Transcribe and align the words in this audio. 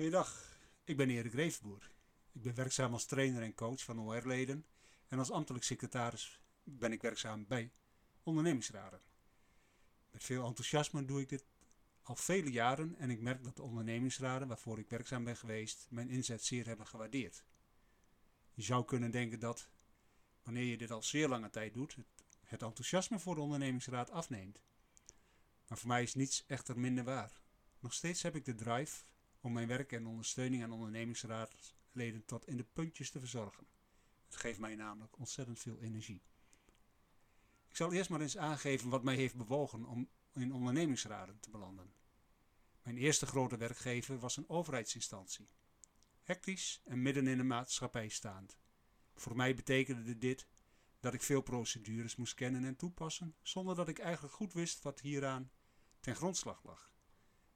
Goeiedag, 0.00 0.58
ik 0.84 0.96
ben 0.96 1.10
Erik 1.10 1.32
Reefboer. 1.32 1.90
Ik 2.32 2.42
ben 2.42 2.54
werkzaam 2.54 2.92
als 2.92 3.04
trainer 3.04 3.42
en 3.42 3.54
coach 3.54 3.82
van 3.82 4.00
OR-leden 4.00 4.66
en 5.08 5.18
als 5.18 5.30
ambtelijk 5.30 5.64
secretaris 5.64 6.40
ben 6.64 6.92
ik 6.92 7.02
werkzaam 7.02 7.46
bij 7.46 7.72
ondernemingsraden. 8.22 9.00
Met 10.10 10.24
veel 10.24 10.46
enthousiasme 10.46 11.04
doe 11.04 11.20
ik 11.20 11.28
dit 11.28 11.44
al 12.02 12.16
vele 12.16 12.50
jaren 12.50 12.94
en 12.98 13.10
ik 13.10 13.20
merk 13.20 13.44
dat 13.44 13.56
de 13.56 13.62
ondernemingsraden 13.62 14.48
waarvoor 14.48 14.78
ik 14.78 14.88
werkzaam 14.88 15.24
ben 15.24 15.36
geweest 15.36 15.86
mijn 15.90 16.10
inzet 16.10 16.44
zeer 16.44 16.66
hebben 16.66 16.86
gewaardeerd. 16.86 17.44
Je 18.54 18.62
zou 18.62 18.84
kunnen 18.84 19.10
denken 19.10 19.40
dat, 19.40 19.68
wanneer 20.42 20.64
je 20.64 20.76
dit 20.76 20.90
al 20.90 21.02
zeer 21.02 21.28
lange 21.28 21.50
tijd 21.50 21.74
doet, 21.74 21.96
het 22.44 22.62
enthousiasme 22.62 23.18
voor 23.18 23.34
de 23.34 23.40
ondernemingsraad 23.40 24.10
afneemt. 24.10 24.62
Maar 25.68 25.78
voor 25.78 25.88
mij 25.88 26.02
is 26.02 26.14
niets 26.14 26.44
echter 26.46 26.78
minder 26.78 27.04
waar. 27.04 27.40
Nog 27.80 27.94
steeds 27.94 28.22
heb 28.22 28.36
ik 28.36 28.44
de 28.44 28.54
drive 28.54 29.08
om 29.40 29.52
mijn 29.52 29.68
werk 29.68 29.92
en 29.92 30.06
ondersteuning 30.06 30.62
aan 30.62 30.72
ondernemingsraadleden 30.72 32.24
tot 32.24 32.46
in 32.46 32.56
de 32.56 32.66
puntjes 32.72 33.10
te 33.10 33.18
verzorgen. 33.18 33.66
Het 34.24 34.36
geeft 34.36 34.58
mij 34.58 34.74
namelijk 34.74 35.18
ontzettend 35.18 35.58
veel 35.58 35.78
energie. 35.78 36.22
Ik 37.68 37.76
zal 37.76 37.92
eerst 37.92 38.10
maar 38.10 38.20
eens 38.20 38.36
aangeven 38.36 38.88
wat 38.88 39.02
mij 39.02 39.16
heeft 39.16 39.36
bewogen 39.36 39.84
om 39.84 40.08
in 40.34 40.52
ondernemingsraden 40.52 41.40
te 41.40 41.50
belanden. 41.50 41.92
Mijn 42.82 42.96
eerste 42.96 43.26
grote 43.26 43.56
werkgever 43.56 44.18
was 44.18 44.36
een 44.36 44.48
overheidsinstantie. 44.48 45.48
Hectisch 46.22 46.80
en 46.84 47.02
midden 47.02 47.26
in 47.26 47.36
de 47.36 47.44
maatschappij 47.44 48.08
staand. 48.08 48.58
Voor 49.14 49.36
mij 49.36 49.54
betekende 49.54 50.18
dit 50.18 50.46
dat 51.00 51.14
ik 51.14 51.22
veel 51.22 51.40
procedures 51.40 52.16
moest 52.16 52.34
kennen 52.34 52.64
en 52.64 52.76
toepassen, 52.76 53.36
zonder 53.42 53.74
dat 53.76 53.88
ik 53.88 53.98
eigenlijk 53.98 54.34
goed 54.34 54.52
wist 54.52 54.82
wat 54.82 55.00
hieraan 55.00 55.50
ten 56.00 56.16
grondslag 56.16 56.64
lag. 56.64 56.89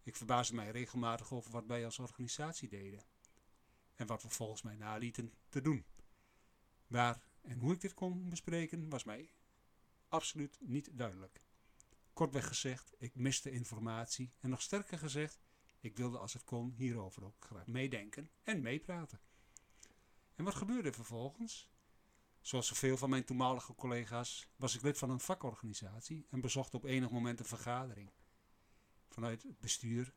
Ik 0.05 0.17
verbaasde 0.17 0.55
mij 0.55 0.71
regelmatig 0.71 1.33
over 1.33 1.51
wat 1.51 1.67
wij 1.67 1.85
als 1.85 1.99
organisatie 1.99 2.69
deden 2.69 3.05
en 3.95 4.07
wat 4.07 4.23
we 4.23 4.29
volgens 4.29 4.63
mij 4.63 4.77
nalieten 4.77 5.35
te 5.49 5.61
doen. 5.61 5.85
Waar 6.87 7.23
en 7.41 7.59
hoe 7.59 7.73
ik 7.73 7.81
dit 7.81 7.95
kon 7.95 8.29
bespreken 8.29 8.89
was 8.89 9.05
mij 9.05 9.31
absoluut 10.09 10.59
niet 10.61 10.91
duidelijk. 10.93 11.41
Kortweg 12.13 12.47
gezegd, 12.47 12.95
ik 12.99 13.15
miste 13.15 13.51
informatie 13.51 14.33
en 14.41 14.51
nog 14.51 14.63
sterker 14.63 14.99
gezegd, 14.99 15.43
ik 15.81 15.97
wilde 15.97 16.19
als 16.19 16.33
het 16.33 16.45
kon 16.45 16.73
hierover 16.77 17.25
ook 17.25 17.45
graag 17.45 17.67
meedenken 17.67 18.31
en 18.43 18.63
meepraten. 18.63 19.21
En 20.35 20.45
wat 20.45 20.55
gebeurde 20.55 20.93
vervolgens? 20.93 21.71
Zoals 22.41 22.67
zoveel 22.67 22.97
van 22.97 23.11
mijn 23.11 23.25
toenmalige 23.25 23.75
collega's 23.75 24.49
was 24.57 24.75
ik 24.75 24.83
lid 24.83 24.99
van 24.99 25.11
een 25.11 25.21
vakorganisatie 25.21 26.27
en 26.31 26.41
bezocht 26.41 26.75
op 26.75 26.85
enig 26.85 27.11
moment 27.11 27.39
een 27.41 27.45
vergadering. 27.45 28.11
Vanuit 29.15 29.43
het 29.43 29.61
bestuur 29.61 30.15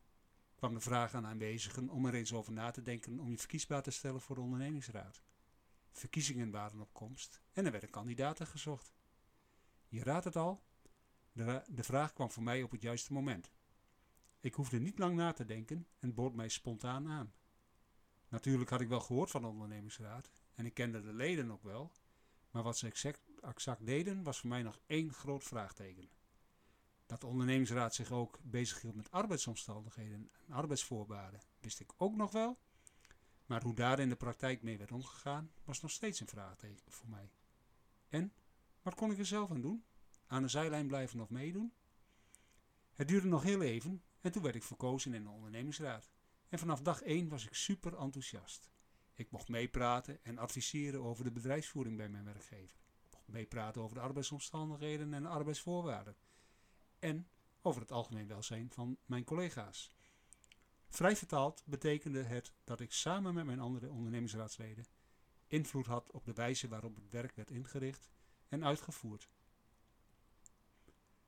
kwam 0.54 0.74
de 0.74 0.80
vraag 0.80 1.14
aan 1.14 1.26
aanwezigen 1.26 1.88
om 1.88 2.06
er 2.06 2.14
eens 2.14 2.32
over 2.32 2.52
na 2.52 2.70
te 2.70 2.82
denken 2.82 3.20
om 3.20 3.30
je 3.30 3.38
verkiesbaar 3.38 3.82
te 3.82 3.90
stellen 3.90 4.20
voor 4.20 4.34
de 4.34 4.40
ondernemingsraad. 4.40 5.22
Verkiezingen 5.90 6.50
waren 6.50 6.80
op 6.80 6.92
komst 6.92 7.42
en 7.52 7.64
er 7.64 7.70
werden 7.70 7.90
kandidaten 7.90 8.46
gezocht. 8.46 8.94
Je 9.88 10.02
raadt 10.02 10.24
het 10.24 10.36
al, 10.36 10.64
de, 11.32 11.62
de 11.68 11.82
vraag 11.82 12.12
kwam 12.12 12.30
voor 12.30 12.42
mij 12.42 12.62
op 12.62 12.70
het 12.70 12.82
juiste 12.82 13.12
moment. 13.12 13.52
Ik 14.40 14.54
hoefde 14.54 14.78
niet 14.78 14.98
lang 14.98 15.16
na 15.16 15.32
te 15.32 15.44
denken 15.44 15.86
en 15.98 16.14
bood 16.14 16.34
mij 16.34 16.48
spontaan 16.48 17.08
aan. 17.08 17.34
Natuurlijk 18.28 18.70
had 18.70 18.80
ik 18.80 18.88
wel 18.88 19.00
gehoord 19.00 19.30
van 19.30 19.42
de 19.42 19.48
ondernemingsraad 19.48 20.30
en 20.54 20.66
ik 20.66 20.74
kende 20.74 21.02
de 21.02 21.12
leden 21.12 21.50
ook 21.50 21.62
wel, 21.62 21.92
maar 22.50 22.62
wat 22.62 22.78
ze 22.78 22.86
exact, 22.86 23.20
exact 23.40 23.86
deden 23.86 24.22
was 24.22 24.40
voor 24.40 24.48
mij 24.48 24.62
nog 24.62 24.80
één 24.86 25.12
groot 25.12 25.44
vraagteken. 25.44 26.17
Dat 27.08 27.20
de 27.20 27.26
ondernemingsraad 27.26 27.94
zich 27.94 28.10
ook 28.10 28.38
bezighield 28.42 28.94
met 28.94 29.10
arbeidsomstandigheden 29.10 30.30
en 30.46 30.52
arbeidsvoorwaarden 30.52 31.40
wist 31.60 31.80
ik 31.80 31.92
ook 31.96 32.16
nog 32.16 32.32
wel, 32.32 32.58
maar 33.46 33.62
hoe 33.62 33.74
daar 33.74 33.98
in 33.98 34.08
de 34.08 34.16
praktijk 34.16 34.62
mee 34.62 34.78
werd 34.78 34.92
omgegaan 34.92 35.52
was 35.64 35.80
nog 35.80 35.90
steeds 35.90 36.20
een 36.20 36.28
vraagteken 36.28 36.92
voor 36.92 37.08
mij. 37.08 37.30
En 38.08 38.32
wat 38.82 38.94
kon 38.94 39.10
ik 39.10 39.18
er 39.18 39.26
zelf 39.26 39.50
aan 39.50 39.60
doen? 39.60 39.84
Aan 40.26 40.42
de 40.42 40.48
zijlijn 40.48 40.86
blijven 40.86 41.20
of 41.20 41.30
meedoen? 41.30 41.72
Het 42.94 43.08
duurde 43.08 43.28
nog 43.28 43.42
heel 43.42 43.62
even 43.62 44.02
en 44.20 44.32
toen 44.32 44.42
werd 44.42 44.54
ik 44.54 44.62
verkozen 44.62 45.14
in 45.14 45.22
de 45.22 45.30
ondernemingsraad. 45.30 46.10
En 46.48 46.58
vanaf 46.58 46.80
dag 46.80 47.02
1 47.02 47.28
was 47.28 47.46
ik 47.46 47.54
super 47.54 47.96
enthousiast. 47.96 48.70
Ik 49.14 49.30
mocht 49.30 49.48
meepraten 49.48 50.24
en 50.24 50.38
adviseren 50.38 51.02
over 51.02 51.24
de 51.24 51.32
bedrijfsvoering 51.32 51.96
bij 51.96 52.08
mijn 52.08 52.24
werkgever. 52.24 52.78
Ik 53.04 53.12
mocht 53.12 53.28
meepraten 53.28 53.82
over 53.82 53.96
de 53.96 54.02
arbeidsomstandigheden 54.02 55.14
en 55.14 55.22
de 55.22 55.28
arbeidsvoorwaarden. 55.28 56.16
En 56.98 57.28
over 57.62 57.80
het 57.80 57.92
algemeen 57.92 58.26
welzijn 58.26 58.70
van 58.70 58.98
mijn 59.06 59.24
collega's. 59.24 59.90
Vrij 60.88 61.16
vertaald 61.16 61.62
betekende 61.66 62.22
het 62.22 62.52
dat 62.64 62.80
ik 62.80 62.92
samen 62.92 63.34
met 63.34 63.44
mijn 63.44 63.60
andere 63.60 63.90
ondernemingsraadsleden 63.90 64.86
invloed 65.46 65.86
had 65.86 66.10
op 66.12 66.24
de 66.24 66.32
wijze 66.32 66.68
waarop 66.68 66.94
het 66.94 67.10
werk 67.10 67.36
werd 67.36 67.50
ingericht 67.50 68.10
en 68.48 68.64
uitgevoerd. 68.64 69.28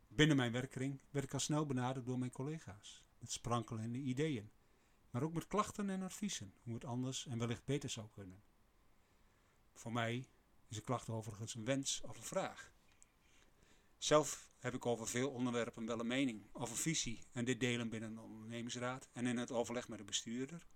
Binnen 0.09 0.36
mijn 0.36 0.53
werkkring 0.53 1.00
werd 1.10 1.25
ik 1.25 1.32
al 1.32 1.41
snel 1.41 1.66
benaderd 1.66 2.06
door 2.06 2.19
mijn 2.19 2.32
collega's, 2.32 3.03
met 3.19 3.30
sprankelende 3.30 3.98
ideeën, 3.98 4.50
maar 5.10 5.22
ook 5.22 5.32
met 5.32 5.47
klachten 5.47 5.91
en 5.91 6.03
adviezen 6.03 6.54
hoe 6.62 6.75
het 6.75 6.84
anders 6.84 7.26
en 7.26 7.38
wellicht 7.38 7.64
beter 7.64 7.91
zou 7.91 8.09
kunnen. 8.09 8.42
Voor 9.75 9.92
mij 9.92 10.28
is 10.69 10.76
een 10.76 10.84
klacht 10.84 11.09
overigens 11.09 11.54
een 11.54 11.64
wens 11.64 12.00
of 12.00 12.16
een 12.16 12.22
vraag. 12.22 12.72
Zelf 13.98 14.49
heb 14.60 14.75
ik 14.75 14.87
over 14.87 15.09
veel 15.09 15.31
onderwerpen 15.31 15.87
wel 15.87 16.00
een 16.00 16.06
mening 16.06 16.47
of 16.53 16.71
een 16.71 16.76
visie 16.76 17.21
en 17.32 17.44
dit 17.44 17.60
delen 17.60 17.88
binnen 17.88 18.15
de 18.15 18.21
ondernemingsraad 18.21 19.09
en 19.12 19.26
in 19.26 19.37
het 19.37 19.50
overleg 19.50 19.88
met 19.88 19.98
de 19.98 20.04
bestuurder. 20.04 20.66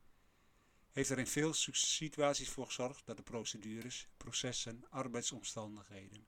Heeft 0.93 1.11
er 1.11 1.19
in 1.19 1.27
veel 1.27 1.53
situaties 1.73 2.49
voor 2.49 2.67
gezorgd 2.67 3.07
dat 3.07 3.17
de 3.17 3.23
procedures, 3.23 4.09
processen, 4.17 4.85
arbeidsomstandigheden 4.91 6.27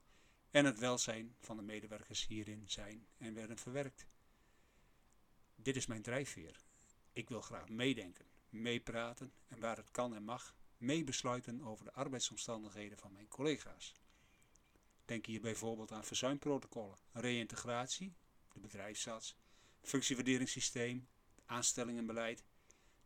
en 0.50 0.64
het 0.64 0.78
welzijn 0.78 1.36
van 1.40 1.56
de 1.56 1.62
medewerkers 1.62 2.26
hierin 2.26 2.62
zijn 2.66 3.06
en 3.18 3.34
werden 3.34 3.58
verwerkt. 3.58 4.06
Dit 5.54 5.76
is 5.76 5.86
mijn 5.86 6.02
drijfveer. 6.02 6.56
Ik 7.12 7.28
wil 7.28 7.40
graag 7.40 7.68
meedenken, 7.68 8.26
meepraten 8.48 9.32
en 9.46 9.60
waar 9.60 9.76
het 9.76 9.90
kan 9.90 10.14
en 10.14 10.22
mag, 10.22 10.56
meebesluiten 10.76 11.62
over 11.62 11.84
de 11.84 11.92
arbeidsomstandigheden 11.92 12.98
van 12.98 13.12
mijn 13.12 13.28
collega's. 13.28 13.94
Denk 15.06 15.26
hier 15.26 15.40
bijvoorbeeld 15.40 15.92
aan 15.92 16.04
verzuimprotocollen, 16.04 16.96
reïntegratie, 17.12 18.14
de 18.52 18.60
bedrijfsarts, 18.60 19.36
functiewaarderingssysteem, 19.82 21.08
aanstellingenbeleid, 21.44 22.44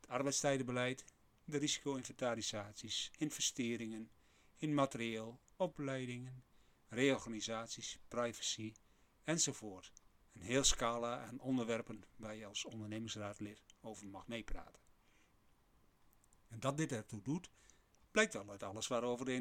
het 0.00 0.08
arbeidstijdenbeleid, 0.08 1.04
de 1.44 1.58
risico-inventarisaties, 1.58 3.10
investeringen 3.18 4.10
in 4.56 4.74
materieel, 4.74 5.40
opleidingen, 5.56 6.44
reorganisaties, 6.88 7.98
privacy 8.08 8.74
enzovoort. 9.24 9.92
Een 10.32 10.42
heel 10.42 10.64
scala 10.64 11.24
aan 11.26 11.40
onderwerpen 11.40 12.04
waar 12.16 12.34
je 12.34 12.46
als 12.46 12.64
ondernemingsraadlid 12.64 13.62
over 13.80 14.08
mag 14.08 14.26
meepraten. 14.26 14.80
En 16.48 16.60
dat 16.60 16.76
dit 16.76 16.92
ertoe 16.92 17.22
doet, 17.22 17.50
blijkt 18.10 18.34
al 18.34 18.50
uit 18.50 18.62
alles 18.62 18.86
waarover 18.86 19.24
de 19.26 19.32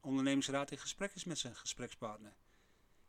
ondernemingsraad 0.00 0.70
in 0.70 0.78
gesprek 0.78 1.14
is 1.14 1.24
met 1.24 1.38
zijn 1.38 1.56
gesprekspartner. 1.56 2.36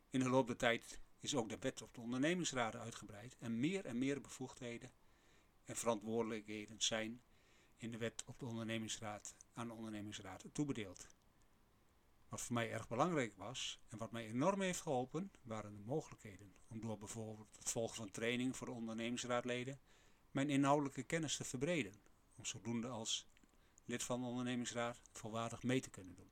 In 0.09 0.19
de 0.19 0.29
loop 0.29 0.47
der 0.47 0.57
tijd 0.57 1.00
is 1.19 1.35
ook 1.35 1.50
de 1.50 1.57
wet 1.59 1.81
op 1.81 1.94
de 1.94 2.02
ondernemingsraden 2.02 2.81
uitgebreid 2.81 3.38
en 3.40 3.59
meer 3.59 3.85
en 3.85 3.97
meer 3.97 4.22
bevoegdheden 4.22 4.91
en 5.66 5.75
verantwoordelijkheden 5.75 6.81
zijn 6.81 7.22
in 7.78 7.91
de 7.91 7.97
wet 7.97 8.24
op 8.25 8.40
de 8.40 8.46
ondernemingsraad 8.46 9.35
aan 9.53 9.68
de 9.68 9.74
ondernemingsraad 9.74 10.46
toebedeeld. 10.52 11.07
Wat 12.29 12.41
voor 12.41 12.53
mij 12.53 12.72
erg 12.72 12.88
belangrijk 12.88 13.35
was 13.35 13.79
en 13.90 13.97
wat 13.97 14.12
mij 14.12 14.28
enorm 14.28 14.62
heeft 14.62 14.81
geholpen, 14.81 15.31
waren 15.41 15.75
de 15.75 15.84
mogelijkheden 15.84 16.53
om 16.68 16.81
door 16.81 16.97
bijvoorbeeld 16.97 17.58
het 17.58 17.69
volgen 17.69 17.96
van 17.96 18.12
training 18.12 18.56
voor 18.56 18.68
de 18.68 18.73
ondernemingsraadleden 18.73 19.79
mijn 20.31 20.50
inhoudelijke 20.50 21.03
kennis 21.03 21.35
te 21.38 21.44
verbreden, 21.44 21.94
om 22.35 22.46
zodoende 22.46 22.87
als 22.87 23.28
lid 23.85 24.03
van 24.03 24.22
de 24.22 24.28
ondernemingsraad 24.28 25.02
volwaardig 25.11 25.64
mee 25.64 25.82
te 25.82 25.90
kunnen 25.90 26.16
doen. 26.16 26.32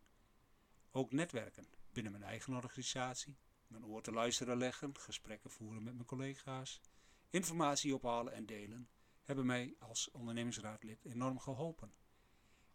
Ook 0.91 1.11
netwerken 1.11 1.67
binnen 1.91 2.11
mijn 2.11 2.23
eigen 2.23 2.53
organisatie, 2.53 3.37
mijn 3.67 3.85
oor 3.85 4.01
te 4.01 4.11
luisteren 4.11 4.57
leggen, 4.57 4.97
gesprekken 4.97 5.49
voeren 5.49 5.83
met 5.83 5.93
mijn 5.93 6.05
collega's, 6.05 6.81
informatie 7.29 7.95
ophalen 7.95 8.33
en 8.33 8.45
delen, 8.45 8.89
hebben 9.23 9.45
mij 9.45 9.75
als 9.79 10.11
ondernemingsraadlid 10.11 11.05
enorm 11.05 11.39
geholpen. 11.39 11.93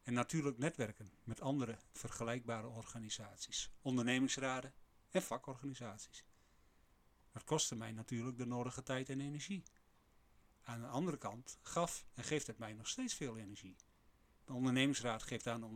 En 0.03 0.13
natuurlijk 0.13 0.59
netwerken 0.59 1.13
met 1.25 1.41
andere 1.41 1.79
vergelijkbare 1.93 2.67
organisaties, 2.67 3.71
ondernemingsraden 3.83 4.75
en 5.11 5.23
vakorganisaties. 5.23 6.25
Dat 7.33 7.45
kostte 7.45 7.77
mij 7.77 7.93
natuurlijk 7.93 8.39
de 8.39 8.47
nodige 8.47 8.83
tijd 8.83 9.09
en 9.09 9.21
energie. 9.21 9.63
Aan 10.63 10.81
de 10.81 10.87
andere 10.87 11.17
kant 11.17 11.59
gaf 11.63 12.07
en 12.15 12.25
geeft 12.25 12.47
het 12.47 12.59
mij 12.59 12.73
nog 12.73 12.89
steeds 12.89 13.15
veel 13.15 13.37
energie. 13.37 13.77
De 14.45 14.53
ondernemingsraad 14.53 15.23
geeft 15.23 15.47
aan 15.47 15.61
de 15.61 15.67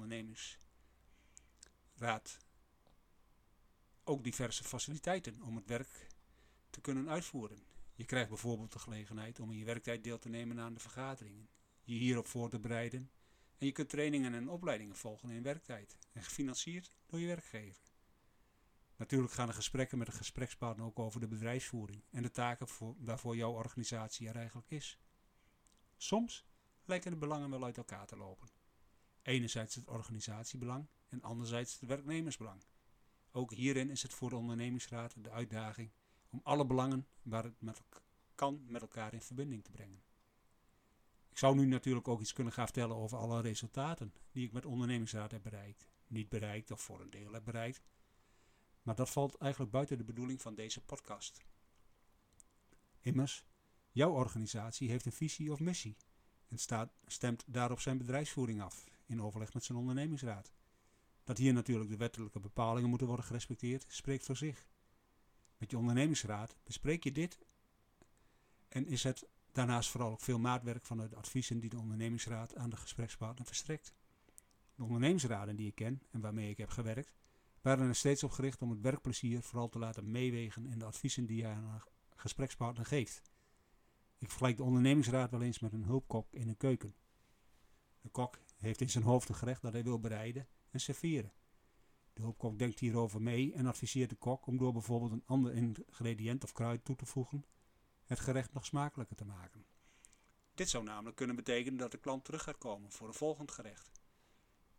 ondernemingsraad 1.98 2.46
ook 4.04 4.24
diverse 4.24 4.64
faciliteiten 4.64 5.42
om 5.42 5.56
het 5.56 5.66
werk 5.66 6.06
te 6.70 6.80
kunnen 6.80 7.08
uitvoeren. 7.08 7.58
Je 7.94 8.04
krijgt 8.04 8.28
bijvoorbeeld 8.28 8.72
de 8.72 8.78
gelegenheid 8.78 9.40
om 9.40 9.50
in 9.50 9.58
je 9.58 9.64
werktijd 9.64 10.04
deel 10.04 10.18
te 10.18 10.28
nemen 10.28 10.60
aan 10.60 10.74
de 10.74 10.80
vergaderingen. 10.80 11.48
je 11.82 11.94
hierop 11.94 12.26
voor 12.26 12.50
te 12.50 12.58
bereiden 12.58 13.10
en 13.58 13.66
je 13.66 13.72
kunt 13.72 13.88
trainingen 13.88 14.34
en 14.34 14.48
opleidingen 14.48 14.96
volgen 14.96 15.30
in 15.30 15.42
werktijd 15.42 15.96
en 16.12 16.22
gefinancierd 16.22 16.92
door 17.06 17.20
je 17.20 17.26
werkgever. 17.26 17.82
Natuurlijk 18.96 19.32
gaan 19.32 19.46
de 19.46 19.52
gesprekken 19.52 19.98
met 19.98 20.06
de 20.06 20.12
gesprekspartner 20.12 20.86
ook 20.86 20.98
over 20.98 21.20
de 21.20 21.28
bedrijfsvoering 21.28 22.04
en 22.10 22.22
de 22.22 22.30
taken 22.30 22.68
voor, 22.68 22.94
waarvoor 22.98 23.36
jouw 23.36 23.52
organisatie 23.52 24.28
er 24.28 24.36
eigenlijk 24.36 24.70
is. 24.70 24.98
Soms 25.96 26.46
lijken 26.84 27.10
de 27.10 27.16
belangen 27.16 27.50
wel 27.50 27.64
uit 27.64 27.76
elkaar 27.76 28.06
te 28.06 28.16
lopen. 28.16 28.57
Enerzijds 29.22 29.74
het 29.74 29.88
organisatiebelang 29.88 30.88
en 31.08 31.22
anderzijds 31.22 31.80
het 31.80 31.88
werknemersbelang. 31.88 32.62
Ook 33.30 33.52
hierin 33.52 33.90
is 33.90 34.02
het 34.02 34.14
voor 34.14 34.30
de 34.30 34.36
ondernemingsraad 34.36 35.14
de 35.24 35.30
uitdaging 35.30 35.90
om 36.30 36.40
alle 36.42 36.66
belangen 36.66 37.06
waar 37.22 37.44
het 37.44 37.82
kan 38.34 38.64
met 38.66 38.82
elkaar 38.82 39.12
in 39.12 39.22
verbinding 39.22 39.64
te 39.64 39.70
brengen. 39.70 40.02
Ik 41.30 41.38
zou 41.38 41.56
nu 41.56 41.66
natuurlijk 41.66 42.08
ook 42.08 42.20
iets 42.20 42.32
kunnen 42.32 42.52
gaan 42.52 42.64
vertellen 42.64 42.96
over 42.96 43.18
alle 43.18 43.40
resultaten 43.40 44.14
die 44.30 44.46
ik 44.46 44.52
met 44.52 44.66
ondernemingsraad 44.66 45.30
heb 45.30 45.42
bereikt. 45.42 45.88
Niet 46.06 46.28
bereikt 46.28 46.70
of 46.70 46.80
voor 46.80 47.00
een 47.00 47.10
deel 47.10 47.32
heb 47.32 47.44
bereikt. 47.44 47.82
Maar 48.82 48.94
dat 48.94 49.10
valt 49.10 49.34
eigenlijk 49.36 49.72
buiten 49.72 49.98
de 49.98 50.04
bedoeling 50.04 50.42
van 50.42 50.54
deze 50.54 50.80
podcast. 50.80 51.44
Immers, 53.00 53.44
jouw 53.90 54.12
organisatie 54.12 54.90
heeft 54.90 55.06
een 55.06 55.12
visie 55.12 55.52
of 55.52 55.60
missie 55.60 55.96
en 56.48 56.58
staat, 56.58 56.92
stemt 57.06 57.44
daarop 57.46 57.80
zijn 57.80 57.98
bedrijfsvoering 57.98 58.62
af 58.62 58.84
in 59.08 59.22
overleg 59.22 59.52
met 59.54 59.64
zijn 59.64 59.78
ondernemingsraad. 59.78 60.52
Dat 61.24 61.38
hier 61.38 61.52
natuurlijk 61.52 61.90
de 61.90 61.96
wettelijke 61.96 62.40
bepalingen 62.40 62.88
moeten 62.88 63.06
worden 63.06 63.24
gerespecteerd, 63.24 63.84
spreekt 63.88 64.24
voor 64.24 64.36
zich. 64.36 64.68
Met 65.56 65.70
je 65.70 65.78
ondernemingsraad 65.78 66.56
bespreek 66.64 67.04
je 67.04 67.12
dit 67.12 67.38
en 68.68 68.86
is 68.86 69.02
het 69.02 69.28
daarnaast 69.52 69.90
vooral 69.90 70.10
ook 70.10 70.20
veel 70.20 70.38
maatwerk 70.38 70.82
vanuit 70.82 71.10
de 71.10 71.16
adviezen 71.16 71.60
die 71.60 71.70
de 71.70 71.78
ondernemingsraad 71.78 72.56
aan 72.56 72.70
de 72.70 72.76
gesprekspartner 72.76 73.46
verstrekt. 73.46 73.94
De 74.74 74.82
ondernemingsraden 74.82 75.56
die 75.56 75.66
ik 75.66 75.74
ken 75.74 76.02
en 76.10 76.20
waarmee 76.20 76.50
ik 76.50 76.58
heb 76.58 76.70
gewerkt, 76.70 77.12
waren 77.60 77.88
er 77.88 77.94
steeds 77.94 78.22
op 78.22 78.30
gericht 78.30 78.62
om 78.62 78.70
het 78.70 78.80
werkplezier 78.80 79.42
vooral 79.42 79.68
te 79.68 79.78
laten 79.78 80.10
meewegen 80.10 80.66
in 80.66 80.78
de 80.78 80.84
adviezen 80.84 81.26
die 81.26 81.42
hij 81.42 81.52
aan 81.52 81.64
een 81.64 81.82
gesprekspartner 82.16 82.86
geeft. 82.86 83.22
Ik 84.18 84.28
vergelijk 84.28 84.56
de 84.56 84.62
ondernemingsraad 84.62 85.30
wel 85.30 85.42
eens 85.42 85.58
met 85.58 85.72
een 85.72 85.84
hulpkok 85.84 86.32
in 86.32 86.48
een 86.48 86.56
keuken. 86.56 86.94
De 88.00 88.08
kok 88.08 88.38
heeft 88.58 88.80
in 88.80 88.90
zijn 88.90 89.04
hoofd 89.04 89.28
een 89.28 89.34
gerecht 89.34 89.62
dat 89.62 89.72
hij 89.72 89.84
wil 89.84 90.00
bereiden 90.00 90.48
en 90.70 90.80
serveren. 90.80 91.32
De 92.12 92.22
hulpkok 92.22 92.58
denkt 92.58 92.78
hierover 92.78 93.22
mee 93.22 93.52
en 93.54 93.66
adviseert 93.66 94.10
de 94.10 94.16
kok 94.16 94.46
om 94.46 94.56
door 94.58 94.72
bijvoorbeeld 94.72 95.12
een 95.12 95.26
ander 95.26 95.54
ingrediënt 95.54 96.44
of 96.44 96.52
kruid 96.52 96.84
toe 96.84 96.96
te 96.96 97.06
voegen 97.06 97.44
het 98.08 98.20
gerecht 98.20 98.52
nog 98.52 98.64
smakelijker 98.64 99.16
te 99.16 99.24
maken. 99.24 99.66
Dit 100.54 100.68
zou 100.68 100.84
namelijk 100.84 101.16
kunnen 101.16 101.36
betekenen 101.36 101.78
dat 101.78 101.90
de 101.90 101.98
klant 101.98 102.24
terug 102.24 102.42
gaat 102.42 102.58
komen 102.58 102.92
voor 102.92 103.08
een 103.08 103.14
volgend 103.14 103.50
gerecht. 103.50 104.00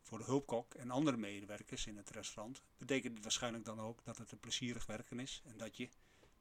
Voor 0.02 0.18
de 0.18 0.24
hulpkok 0.24 0.74
en 0.74 0.92
andere 0.92 1.18
medewerkers 1.18 1.88
in 1.88 1.98
het 1.98 2.10
restaurant 2.10 2.64
betekent 2.78 3.14
dit 3.14 3.24
waarschijnlijk 3.24 3.66
dan 3.66 3.80
ook 3.80 4.04
dat 4.04 4.18
het 4.18 4.32
een 4.32 4.40
plezierig 4.40 4.86
werken 4.86 5.20
is 5.20 5.42
en 5.46 5.58
dat 5.58 5.78
je, 5.78 5.90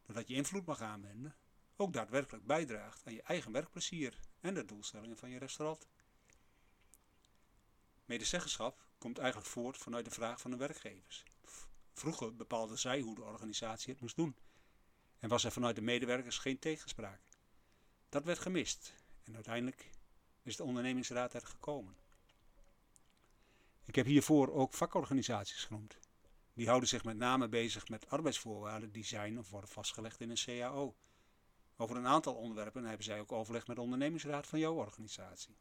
doordat 0.03 0.29
je 0.29 0.35
invloed 0.35 0.67
mag 0.67 0.81
aanwenden, 0.81 1.37
ook 1.77 1.93
daadwerkelijk 1.93 2.47
bijdraagt 2.47 3.07
aan 3.07 3.13
je 3.13 3.23
eigen 3.23 3.53
werkplezier 3.53 4.21
en 4.41 4.55
de 4.55 4.65
doelstellingen 4.65 5.17
van 5.17 5.31
je 5.31 5.39
restaurant. 5.39 5.87
Medezeggenschap 8.09 8.85
komt 8.99 9.19
eigenlijk 9.19 9.51
voort 9.51 9.77
vanuit 9.77 10.05
de 10.05 10.11
vraag 10.11 10.41
van 10.41 10.51
de 10.51 10.57
werkgevers. 10.57 11.25
Vroeger 11.93 12.37
bepaalde 12.37 12.77
zij 12.77 13.01
hoe 13.01 13.15
de 13.15 13.23
organisatie 13.23 13.93
het 13.93 14.01
moest 14.01 14.17
doen 14.17 14.37
en 15.19 15.29
was 15.29 15.45
er 15.45 15.53
vanuit 15.53 15.77
de 15.77 15.83
medewerkers 15.83 16.39
geen 16.39 16.59
tegenspraak. 16.59 17.21
Dat 18.09 18.25
werd 18.25 18.39
gemist 18.39 18.95
en 19.25 19.35
uiteindelijk 19.35 19.91
is 20.43 20.57
de 20.57 20.63
ondernemingsraad 20.63 21.35
er 21.35 21.47
gekomen. 21.47 21.97
Ik 23.85 23.95
heb 23.95 24.07
hiervoor 24.07 24.53
ook 24.53 24.75
vakorganisaties 24.75 25.65
genoemd. 25.65 25.99
Die 26.53 26.69
houden 26.69 26.89
zich 26.89 27.05
met 27.05 27.17
name 27.17 27.49
bezig 27.49 27.89
met 27.89 28.11
arbeidsvoorwaarden 28.11 28.93
die 28.93 29.05
zijn 29.05 29.39
of 29.39 29.51
worden 29.51 29.71
vastgelegd 29.71 30.21
in 30.21 30.31
een 30.31 30.45
CAO. 30.45 30.97
Over 31.77 31.97
een 31.97 32.07
aantal 32.07 32.35
onderwerpen 32.35 32.85
hebben 32.85 33.05
zij 33.05 33.21
ook 33.21 33.33
overleg 33.33 33.67
met 33.67 33.77
de 33.77 33.83
ondernemingsraad 33.83 34.47
van 34.47 34.59
jouw 34.59 34.75
organisatie. 34.75 35.57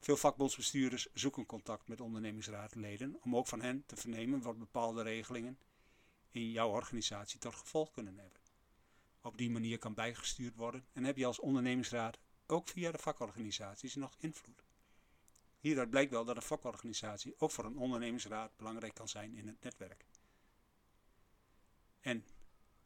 Veel 0.00 0.16
vakbondsbestuurders 0.16 1.08
zoeken 1.14 1.46
contact 1.46 1.88
met 1.88 2.00
ondernemingsraadleden 2.00 3.18
om 3.22 3.36
ook 3.36 3.46
van 3.46 3.62
hen 3.62 3.82
te 3.86 3.96
vernemen 3.96 4.42
wat 4.42 4.58
bepaalde 4.58 5.02
regelingen 5.02 5.58
in 6.30 6.50
jouw 6.50 6.70
organisatie 6.70 7.38
tot 7.38 7.54
gevolg 7.54 7.90
kunnen 7.90 8.18
hebben. 8.18 8.40
Op 9.20 9.38
die 9.38 9.50
manier 9.50 9.78
kan 9.78 9.94
bijgestuurd 9.94 10.56
worden 10.56 10.86
en 10.92 11.04
heb 11.04 11.16
je 11.16 11.26
als 11.26 11.40
ondernemingsraad 11.40 12.18
ook 12.46 12.68
via 12.68 12.90
de 12.90 12.98
vakorganisaties 12.98 13.94
nog 13.94 14.14
invloed. 14.18 14.64
Hieruit 15.60 15.90
blijkt 15.90 16.10
wel 16.10 16.24
dat 16.24 16.36
een 16.36 16.42
vakorganisatie 16.42 17.34
ook 17.38 17.50
voor 17.50 17.64
een 17.64 17.78
ondernemingsraad 17.78 18.56
belangrijk 18.56 18.94
kan 18.94 19.08
zijn 19.08 19.36
in 19.36 19.46
het 19.46 19.62
netwerk. 19.62 20.06
En 22.00 22.24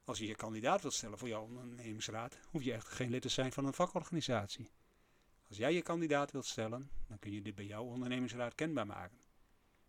als 0.05 0.19
je 0.19 0.27
je 0.27 0.35
kandidaat 0.35 0.83
wilt 0.83 0.95
stellen 0.95 1.19
voor 1.19 1.29
jouw 1.29 1.43
ondernemingsraad, 1.43 2.39
hoef 2.51 2.63
je 2.63 2.73
echt 2.73 2.89
geen 2.89 3.11
lid 3.11 3.23
te 3.23 3.29
zijn 3.29 3.53
van 3.53 3.65
een 3.65 3.75
vakorganisatie. 3.75 4.71
Als 5.50 5.58
jij 5.58 5.75
je 5.75 5.82
kandidaat 5.82 6.32
wilt 6.32 6.47
stellen, 6.47 6.91
dan 7.08 7.19
kun 7.19 7.32
je 7.32 7.43
dit 7.43 7.55
bij 7.55 7.64
jouw 7.64 7.85
ondernemingsraad 7.85 8.55
kenbaar 8.55 8.87
maken. 8.87 9.19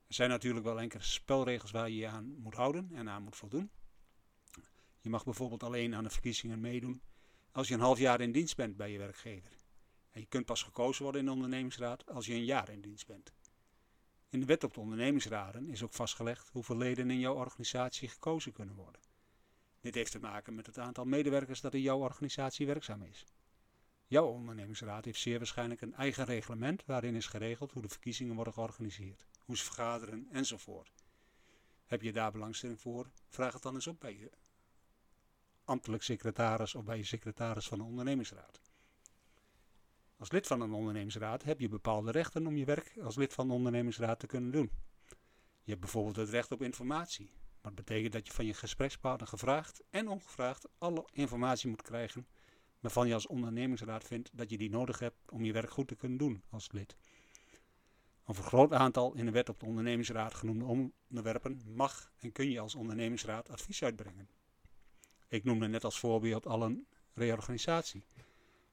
Er 0.07 0.13
zijn 0.13 0.29
natuurlijk 0.29 0.65
wel 0.65 0.79
enkele 0.79 1.03
spelregels 1.03 1.71
waar 1.71 1.89
je 1.89 1.95
je 1.95 2.07
aan 2.07 2.35
moet 2.37 2.53
houden 2.53 2.89
en 2.93 3.09
aan 3.09 3.23
moet 3.23 3.35
voldoen. 3.35 3.69
Je 4.99 5.09
mag 5.09 5.23
bijvoorbeeld 5.23 5.63
alleen 5.63 5.95
aan 5.95 6.03
de 6.03 6.09
verkiezingen 6.09 6.59
meedoen 6.59 7.01
als 7.51 7.67
je 7.67 7.73
een 7.73 7.79
half 7.79 7.99
jaar 7.99 8.21
in 8.21 8.31
dienst 8.31 8.55
bent 8.55 8.77
bij 8.77 8.91
je 8.91 8.97
werkgever. 8.97 9.51
En 10.11 10.19
je 10.19 10.25
kunt 10.25 10.45
pas 10.45 10.63
gekozen 10.63 11.03
worden 11.03 11.21
in 11.21 11.27
de 11.27 11.33
ondernemingsraad 11.33 12.09
als 12.09 12.25
je 12.25 12.33
een 12.33 12.45
jaar 12.45 12.69
in 12.69 12.81
dienst 12.81 13.07
bent. 13.07 13.33
In 14.29 14.39
de 14.39 14.45
wet 14.45 14.63
op 14.63 14.73
de 14.73 14.79
ondernemingsraden 14.79 15.69
is 15.69 15.83
ook 15.83 15.93
vastgelegd 15.93 16.49
hoeveel 16.49 16.77
leden 16.77 17.09
in 17.09 17.19
jouw 17.19 17.35
organisatie 17.35 18.07
gekozen 18.07 18.51
kunnen 18.51 18.75
worden. 18.75 19.01
Dit 19.81 19.95
heeft 19.95 20.11
te 20.11 20.19
maken 20.19 20.55
met 20.55 20.65
het 20.65 20.77
aantal 20.77 21.05
medewerkers 21.05 21.61
dat 21.61 21.73
in 21.73 21.81
jouw 21.81 21.99
organisatie 21.99 22.65
werkzaam 22.65 23.01
is. 23.03 23.25
Jouw 24.11 24.27
ondernemingsraad 24.27 25.05
heeft 25.05 25.19
zeer 25.19 25.37
waarschijnlijk 25.37 25.81
een 25.81 25.93
eigen 25.93 26.25
reglement 26.25 26.85
waarin 26.85 27.15
is 27.15 27.27
geregeld 27.27 27.71
hoe 27.71 27.81
de 27.81 27.89
verkiezingen 27.89 28.35
worden 28.35 28.53
georganiseerd, 28.53 29.25
hoe 29.45 29.57
ze 29.57 29.63
vergaderen 29.63 30.27
enzovoort. 30.31 30.91
Heb 31.85 32.01
je 32.01 32.11
daar 32.11 32.31
belangstelling 32.31 32.79
voor? 32.79 33.11
Vraag 33.27 33.53
het 33.53 33.61
dan 33.61 33.73
eens 33.73 33.87
op 33.87 33.99
bij 33.99 34.17
je 34.17 34.31
ambtelijk 35.63 36.03
secretaris 36.03 36.75
of 36.75 36.83
bij 36.83 36.97
je 36.97 37.03
secretaris 37.03 37.67
van 37.67 37.77
de 37.77 37.83
ondernemingsraad. 37.83 38.61
Als 40.17 40.31
lid 40.31 40.47
van 40.47 40.61
een 40.61 40.73
ondernemingsraad 40.73 41.43
heb 41.43 41.59
je 41.59 41.69
bepaalde 41.69 42.11
rechten 42.11 42.47
om 42.47 42.57
je 42.57 42.65
werk 42.65 42.97
als 43.03 43.15
lid 43.15 43.33
van 43.33 43.47
de 43.47 43.53
ondernemingsraad 43.53 44.19
te 44.19 44.27
kunnen 44.27 44.51
doen. 44.51 44.71
Je 45.63 45.69
hebt 45.69 45.79
bijvoorbeeld 45.79 46.15
het 46.15 46.29
recht 46.29 46.51
op 46.51 46.61
informatie. 46.61 47.31
Wat 47.61 47.75
betekent 47.75 48.13
dat 48.13 48.27
je 48.27 48.33
van 48.33 48.45
je 48.45 48.53
gesprekspartner 48.53 49.27
gevraagd 49.27 49.81
en 49.89 50.07
ongevraagd 50.07 50.67
alle 50.77 51.05
informatie 51.11 51.69
moet 51.69 51.81
krijgen 51.81 52.27
waarvan 52.81 53.07
je 53.07 53.13
als 53.13 53.27
ondernemingsraad 53.27 54.03
vindt 54.03 54.29
dat 54.33 54.49
je 54.49 54.57
die 54.57 54.69
nodig 54.69 54.99
hebt 54.99 55.31
om 55.31 55.43
je 55.43 55.53
werk 55.53 55.69
goed 55.69 55.87
te 55.87 55.95
kunnen 55.95 56.17
doen 56.17 56.43
als 56.49 56.71
lid. 56.71 56.95
Over 58.25 58.43
een 58.43 58.49
groot 58.49 58.73
aantal 58.73 59.13
in 59.13 59.25
de 59.25 59.31
wet 59.31 59.49
op 59.49 59.59
de 59.59 59.65
ondernemingsraad 59.65 60.33
genoemde 60.33 60.65
onderwerpen 61.07 61.61
mag 61.65 62.11
en 62.17 62.31
kun 62.31 62.49
je 62.49 62.59
als 62.59 62.75
ondernemingsraad 62.75 63.49
advies 63.49 63.83
uitbrengen. 63.83 64.29
Ik 65.27 65.43
noemde 65.43 65.67
net 65.67 65.83
als 65.83 65.99
voorbeeld 65.99 66.45
al 66.45 66.63
een 66.63 66.87
reorganisatie. 67.13 68.03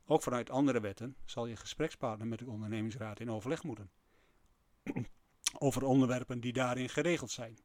Ook 0.07 0.23
vanuit 0.23 0.51
andere 0.51 0.81
wetten 0.81 1.17
zal 1.25 1.47
je 1.47 1.57
gesprekspartner 1.57 2.27
met 2.27 2.39
de 2.39 2.47
ondernemingsraad 2.47 3.21
in 3.21 3.31
overleg 3.31 3.63
moeten. 3.63 3.91
Over 5.59 5.85
onderwerpen 5.85 6.41
die 6.41 6.53
daarin 6.53 6.89
geregeld 6.89 7.31
zijn. 7.31 7.59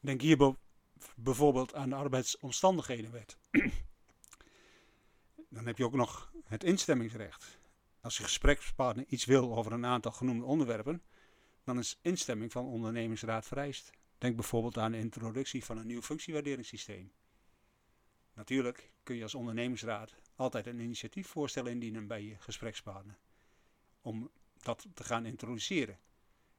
Denk 0.00 0.20
hier 0.20 0.56
bijvoorbeeld 1.16 1.74
aan 1.74 1.88
de 1.88 1.94
arbeidsomstandighedenwet. 1.94 3.38
Dan 5.54 5.66
heb 5.66 5.78
je 5.78 5.84
ook 5.84 5.94
nog 5.94 6.32
het 6.44 6.64
instemmingsrecht. 6.64 7.58
Als 8.00 8.16
je 8.16 8.22
gesprekspartner 8.22 9.04
iets 9.08 9.24
wil 9.24 9.56
over 9.56 9.72
een 9.72 9.86
aantal 9.86 10.12
genoemde 10.12 10.44
onderwerpen, 10.44 11.02
dan 11.64 11.78
is 11.78 11.98
instemming 12.02 12.52
van 12.52 12.64
de 12.64 12.70
ondernemingsraad 12.70 13.46
vereist. 13.46 13.90
Denk 14.18 14.36
bijvoorbeeld 14.36 14.78
aan 14.78 14.92
de 14.92 14.98
introductie 14.98 15.64
van 15.64 15.78
een 15.78 15.86
nieuw 15.86 16.02
functiewaarderingssysteem. 16.02 17.12
Natuurlijk 18.34 18.90
kun 19.02 19.16
je 19.16 19.22
als 19.22 19.34
ondernemingsraad 19.34 20.14
altijd 20.36 20.66
een 20.66 20.80
initiatiefvoorstel 20.80 21.66
indienen 21.66 22.06
bij 22.06 22.22
je 22.22 22.36
gesprekspartner 22.38 23.18
om 24.00 24.30
dat 24.62 24.86
te 24.94 25.04
gaan 25.04 25.26
introduceren. 25.26 25.98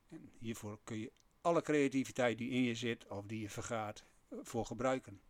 En 0.10 0.32
hiervoor 0.40 0.80
kun 0.84 0.98
je 0.98 1.12
alle 1.42 1.62
creativiteit 1.62 2.38
die 2.38 2.50
in 2.50 2.64
je 2.64 2.76
zit 2.76 3.08
of 3.08 3.26
die 3.26 3.40
je 3.40 3.50
vergaat 3.50 4.04
voor 4.42 4.66
gebruiken. 4.66 5.22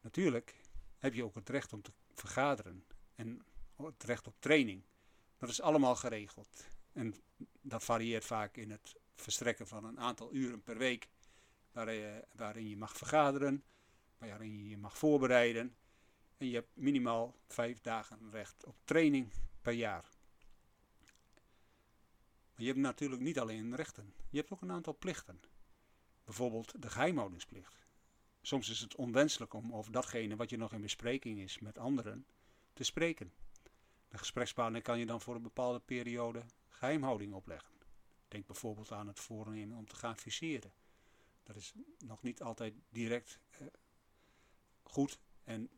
Natuurlijk 0.00 0.54
heb 0.98 1.14
je 1.14 1.24
ook 1.24 1.34
het 1.34 1.48
recht 1.48 1.72
om 1.72 1.82
te 1.82 1.92
vergaderen 2.18 2.84
en 3.14 3.42
het 3.76 4.02
recht 4.02 4.26
op 4.26 4.34
training. 4.38 4.82
Dat 5.36 5.48
is 5.48 5.60
allemaal 5.60 5.96
geregeld. 5.96 6.66
En 6.92 7.14
dat 7.60 7.84
varieert 7.84 8.24
vaak 8.24 8.56
in 8.56 8.70
het 8.70 8.94
verstrekken 9.16 9.66
van 9.66 9.84
een 9.84 10.00
aantal 10.00 10.34
uren 10.34 10.62
per 10.62 10.78
week 10.78 11.08
waarin 12.32 12.68
je 12.68 12.76
mag 12.76 12.96
vergaderen 12.96 13.64
waarin 14.18 14.56
je 14.56 14.68
je 14.68 14.78
mag 14.78 14.98
voorbereiden. 14.98 15.76
En 16.36 16.46
je 16.46 16.54
hebt 16.54 16.76
minimaal 16.76 17.36
vijf 17.46 17.80
dagen 17.80 18.30
recht 18.30 18.64
op 18.64 18.76
training 18.84 19.32
per 19.62 19.72
jaar. 19.72 20.08
Je 22.56 22.66
hebt 22.66 22.78
natuurlijk 22.78 23.22
niet 23.22 23.38
alleen 23.38 23.76
rechten, 23.76 24.14
je 24.30 24.38
hebt 24.38 24.50
ook 24.50 24.62
een 24.62 24.72
aantal 24.72 24.96
plichten. 24.98 25.40
Bijvoorbeeld 26.24 26.82
de 26.82 26.90
geheimhoudingsplicht. 26.90 27.86
Soms 28.42 28.68
is 28.68 28.80
het 28.80 28.94
onwenselijk 28.94 29.54
om 29.54 29.74
over 29.74 29.92
datgene 29.92 30.36
wat 30.36 30.50
je 30.50 30.56
nog 30.56 30.72
in 30.72 30.80
bespreking 30.80 31.38
is 31.38 31.58
met 31.58 31.78
anderen 31.78 32.26
te 32.72 32.84
spreken. 32.84 33.32
De 34.08 34.18
gesprekspartner 34.18 34.82
kan 34.82 34.98
je 34.98 35.06
dan 35.06 35.20
voor 35.20 35.34
een 35.34 35.42
bepaalde 35.42 35.80
periode 35.80 36.42
geheimhouding 36.68 37.32
opleggen. 37.32 37.74
Denk 38.28 38.46
bijvoorbeeld 38.46 38.92
aan 38.92 39.06
het 39.06 39.20
voornemen 39.20 39.76
om 39.76 39.86
te 39.86 39.96
gaan 39.96 40.16
viseren. 40.16 40.72
Dat 41.42 41.56
is 41.56 41.72
nog 41.98 42.22
niet 42.22 42.42
altijd 42.42 42.74
direct 42.88 43.40
eh, 43.50 43.66
goed 44.82 45.18
en 45.44 45.70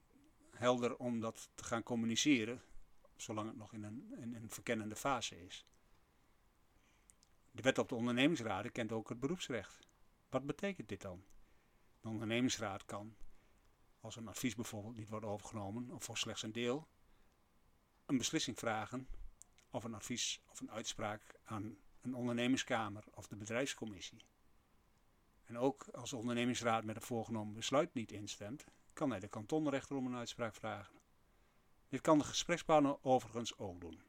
helder 0.51 0.97
om 0.97 1.21
dat 1.21 1.49
te 1.55 1.65
gaan 1.65 1.83
communiceren, 1.83 2.63
zolang 3.17 3.49
het 3.49 3.57
nog 3.57 3.73
in 3.73 3.83
een, 3.83 4.15
in 4.21 4.35
een 4.35 4.51
verkennende 4.51 4.97
fase 4.97 5.45
is. 5.45 5.65
De 7.51 7.63
wet 7.63 7.79
op 7.79 7.89
de 7.89 7.95
ondernemingsraden 7.95 8.73
kent 8.73 8.93
ook 8.93 9.09
het 9.09 9.21
beroepsrecht. 9.21 9.79
Wat 10.29 10.47
betekent 10.47 10.89
dit 10.89 11.01
dan? 11.01 11.25
De 12.01 12.09
ondernemingsraad 12.09 12.85
kan, 12.85 13.17
als 14.01 14.17
een 14.17 14.29
advies 14.29 14.55
bijvoorbeeld 14.55 14.97
niet 14.97 15.09
wordt 15.09 15.27
overgenomen, 15.27 15.91
of 15.91 16.05
voor 16.05 16.19
slechts 16.19 16.43
een 16.43 16.53
deel, 16.53 16.89
een 18.07 18.19
beslissing 18.19 18.59
vragen 18.59 19.09
of 19.71 19.85
een 19.85 19.95
advies 19.95 20.41
of 20.47 20.61
een 20.61 20.71
uitspraak 20.71 21.39
aan 21.45 21.77
een 22.01 22.15
ondernemingskamer 22.15 23.05
of 23.15 23.27
de 23.27 23.37
bedrijfscommissie. 23.37 24.25
En 25.45 25.59
ook 25.59 25.89
als 25.89 26.11
de 26.11 26.17
ondernemingsraad 26.17 26.85
met 26.85 26.97
een 26.97 27.03
voorgenomen 27.03 27.55
besluit 27.55 27.95
niet 27.95 28.13
instemt, 28.13 28.65
kan 28.93 29.11
hij 29.11 29.21
de 29.21 29.29
kantonrechter 29.29 29.97
om 29.97 30.07
een 30.07 30.17
uitspraak 30.17 30.55
vragen. 30.55 30.99
Dit 31.89 32.01
kan 32.01 32.19
de 32.19 32.25
gesprekspartner 32.25 32.99
overigens 33.03 33.59
ook 33.59 33.81
doen. 33.81 34.01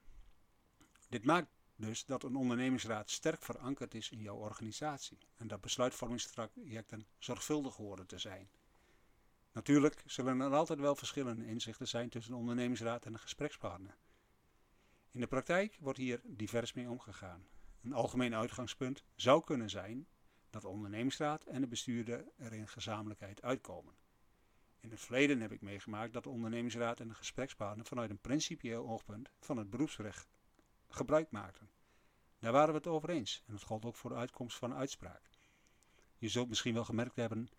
Dit 1.10 1.25
maakt 1.25 1.50
dus 1.81 2.05
dat 2.05 2.23
een 2.23 2.35
ondernemingsraad 2.35 3.09
sterk 3.09 3.41
verankerd 3.43 3.93
is 3.93 4.09
in 4.09 4.21
jouw 4.21 4.35
organisatie 4.35 5.17
en 5.38 5.47
dat 5.47 5.61
besluitvormingstrajecten 5.61 7.07
zorgvuldig 7.17 7.75
horen 7.75 8.07
te 8.07 8.17
zijn. 8.17 8.50
Natuurlijk 9.51 10.03
zullen 10.05 10.39
er 10.39 10.53
altijd 10.53 10.79
wel 10.79 10.95
verschillende 10.95 11.45
inzichten 11.45 11.88
zijn 11.88 12.09
tussen 12.09 12.31
de 12.31 12.38
ondernemingsraad 12.38 13.05
en 13.05 13.11
de 13.11 13.17
gesprekspartner. 13.17 13.97
In 15.11 15.19
de 15.19 15.27
praktijk 15.27 15.77
wordt 15.79 15.97
hier 15.97 16.21
divers 16.23 16.73
mee 16.73 16.89
omgegaan. 16.89 17.47
Een 17.83 17.93
algemeen 17.93 18.35
uitgangspunt 18.35 19.03
zou 19.15 19.43
kunnen 19.43 19.69
zijn 19.69 20.07
dat 20.50 20.61
de 20.61 20.67
ondernemingsraad 20.67 21.43
en 21.43 21.61
de 21.61 21.67
bestuurder 21.67 22.25
er 22.38 22.53
in 22.53 22.67
gezamenlijkheid 22.67 23.41
uitkomen. 23.41 23.93
In 24.79 24.91
het 24.91 25.00
verleden 25.00 25.41
heb 25.41 25.51
ik 25.51 25.61
meegemaakt 25.61 26.13
dat 26.13 26.23
de 26.23 26.29
ondernemingsraad 26.29 27.00
en 27.00 27.07
de 27.07 27.13
gesprekspartner 27.13 27.85
vanuit 27.85 28.09
een 28.09 28.21
principieel 28.21 28.88
oogpunt 28.88 29.29
van 29.39 29.57
het 29.57 29.69
beroepsrecht 29.69 30.27
gebruik 30.95 31.31
maakten. 31.31 31.69
Daar 32.39 32.51
waren 32.51 32.69
we 32.69 32.77
het 32.77 32.88
over 32.88 33.10
eens 33.10 33.43
en 33.48 33.53
dat 33.53 33.63
gold 33.63 33.86
ook 33.86 33.95
voor 33.95 34.10
de 34.10 34.15
uitkomst 34.15 34.57
van 34.57 34.71
een 34.71 34.77
uitspraak. 34.77 35.29
Je 36.17 36.29
zult 36.29 36.50
misschien 36.50 36.74
wel 36.74 36.86
gemerkt 36.86 37.15
hebben 37.15 37.50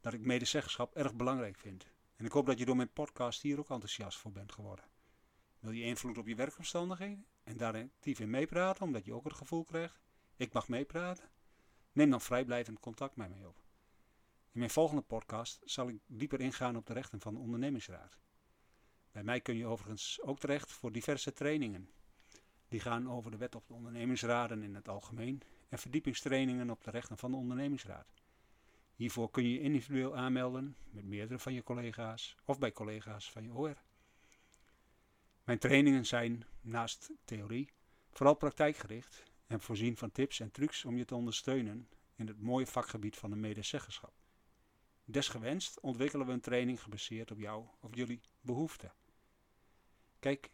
dat 0.00 0.12
ik 0.12 0.20
medezeggenschap 0.20 0.94
erg 0.94 1.14
belangrijk 1.14 1.58
vind. 1.58 1.86
En 2.16 2.24
ik 2.24 2.32
hoop 2.32 2.46
dat 2.46 2.58
je 2.58 2.64
door 2.64 2.76
mijn 2.76 2.92
podcast 2.92 3.42
hier 3.42 3.58
ook 3.58 3.70
enthousiast 3.70 4.18
voor 4.18 4.32
bent 4.32 4.52
geworden. 4.52 4.84
Wil 5.58 5.70
je 5.70 5.84
invloed 5.84 6.18
op 6.18 6.26
je 6.26 6.34
werkomstandigheden 6.34 7.26
en 7.44 7.56
daar 7.56 7.74
actief 7.74 8.20
in 8.20 8.30
meepraten, 8.30 8.82
omdat 8.82 9.04
je 9.04 9.12
ook 9.12 9.24
het 9.24 9.32
gevoel 9.32 9.64
krijgt, 9.64 10.00
ik 10.36 10.52
mag 10.52 10.68
meepraten? 10.68 11.30
Neem 11.92 12.10
dan 12.10 12.20
vrijblijvend 12.20 12.80
contact 12.80 13.16
met 13.16 13.28
mij 13.28 13.46
op. 13.46 13.62
In 14.52 14.58
mijn 14.58 14.70
volgende 14.70 15.02
podcast 15.02 15.60
zal 15.64 15.88
ik 15.88 15.98
dieper 16.06 16.40
ingaan 16.40 16.76
op 16.76 16.86
de 16.86 16.92
rechten 16.92 17.20
van 17.20 17.34
de 17.34 17.40
ondernemingsraad. 17.40 18.18
Bij 19.12 19.22
mij 19.22 19.40
kun 19.40 19.56
je 19.56 19.66
overigens 19.66 20.20
ook 20.22 20.38
terecht 20.38 20.72
voor 20.72 20.92
diverse 20.92 21.32
trainingen. 21.32 21.90
Die 22.72 22.80
gaan 22.80 23.10
over 23.10 23.30
de 23.30 23.36
wet 23.36 23.54
op 23.54 23.66
de 23.66 23.74
ondernemingsraden 23.74 24.62
in 24.62 24.74
het 24.74 24.88
algemeen 24.88 25.42
en 25.68 25.78
verdiepingstrainingen 25.78 26.70
op 26.70 26.84
de 26.84 26.90
rechten 26.90 27.18
van 27.18 27.30
de 27.30 27.36
ondernemingsraad. 27.36 28.14
Hiervoor 28.94 29.30
kun 29.30 29.48
je 29.48 29.60
individueel 29.60 30.16
aanmelden 30.16 30.76
met 30.90 31.04
meerdere 31.04 31.38
van 31.38 31.52
je 31.52 31.62
collega's 31.62 32.36
of 32.44 32.58
bij 32.58 32.72
collega's 32.72 33.30
van 33.30 33.42
je 33.42 33.52
OR. 33.52 33.76
Mijn 35.44 35.58
trainingen 35.58 36.06
zijn 36.06 36.44
naast 36.60 37.10
theorie 37.24 37.68
vooral 38.10 38.34
praktijkgericht 38.34 39.22
en 39.46 39.60
voorzien 39.60 39.96
van 39.96 40.12
tips 40.12 40.40
en 40.40 40.50
trucs 40.50 40.84
om 40.84 40.96
je 40.96 41.04
te 41.04 41.14
ondersteunen 41.14 41.88
in 42.16 42.26
het 42.26 42.40
mooie 42.40 42.66
vakgebied 42.66 43.16
van 43.16 43.30
de 43.30 43.36
medezeggenschap. 43.36 44.14
Desgewenst 45.04 45.80
ontwikkelen 45.80 46.26
we 46.26 46.32
een 46.32 46.40
training 46.40 46.82
gebaseerd 46.82 47.30
op 47.30 47.38
jou 47.38 47.66
of 47.80 47.94
jullie 47.94 48.20
behoeften. 48.40 48.92
Kijk 50.18 50.50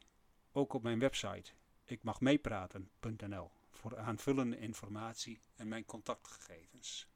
ook 0.53 0.73
op 0.73 0.83
mijn 0.83 0.99
website 0.99 1.53
ikmagmeepraten.nl 1.91 3.51
voor 3.71 3.99
aanvullende 3.99 4.59
informatie 4.59 5.41
en 5.57 5.69
mijn 5.69 5.85
contactgegevens. 5.85 7.09